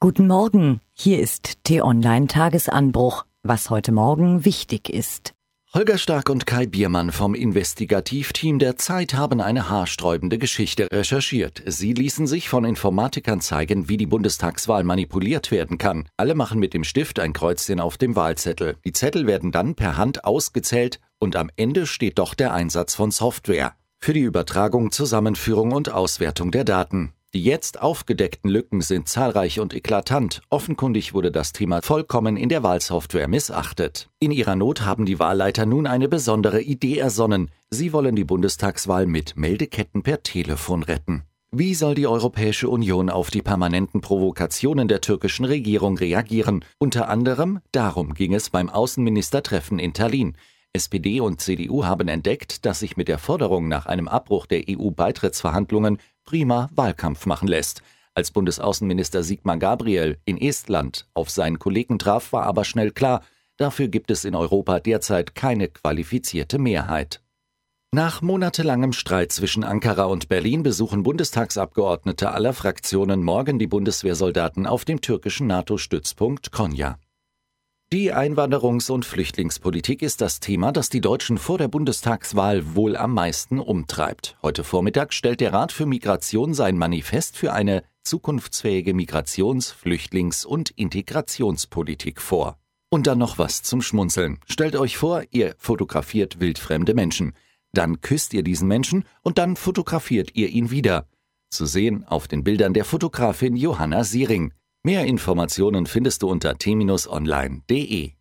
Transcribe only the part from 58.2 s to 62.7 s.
Bundesaußenminister Sigmar Gabriel in Estland auf seinen Kollegen traf, war aber